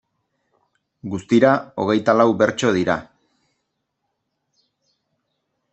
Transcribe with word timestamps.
Guztira 1.15 1.51
hogeita 1.83 2.15
lau 2.21 2.27
bertso 2.41 2.73
dira. 2.79 2.95